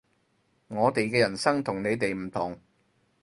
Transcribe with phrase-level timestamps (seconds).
[0.67, 2.59] 我哋嘅人生同你哋唔同